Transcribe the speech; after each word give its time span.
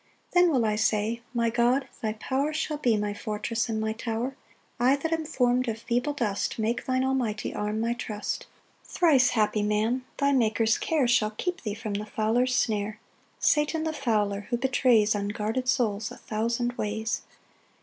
2 0.33 0.33
Then 0.39 0.49
will 0.51 0.65
I 0.65 0.75
say, 0.77 1.21
"My 1.31 1.51
God, 1.51 1.87
thy 2.01 2.13
power 2.13 2.51
"Shall 2.53 2.77
be 2.77 2.97
my 2.97 3.13
fortress 3.13 3.69
and 3.69 3.79
my 3.79 3.93
tower; 3.93 4.35
"I 4.79 4.95
that 4.95 5.13
am 5.13 5.25
form'd 5.25 5.67
of 5.67 5.77
feeble 5.77 6.13
dust 6.13 6.57
"Make 6.57 6.87
thine 6.87 7.03
almighty 7.03 7.53
arm 7.53 7.79
my 7.79 7.93
trust." 7.93 8.47
3 8.85 8.97
Thrice 8.97 9.29
happy 9.37 9.61
man! 9.61 10.03
thy 10.17 10.31
Maker's 10.31 10.79
care 10.79 11.07
Shall 11.07 11.29
keep 11.37 11.61
thee 11.61 11.75
from 11.75 11.93
the 11.93 12.07
fowler's 12.07 12.55
snare, 12.55 12.99
Satan, 13.37 13.83
the 13.83 13.93
fowler, 13.93 14.47
who 14.49 14.57
betrays 14.57 15.13
Unguarded 15.13 15.67
souls 15.69 16.09
a 16.11 16.17
thousand 16.17 16.73
ways. 16.79 17.21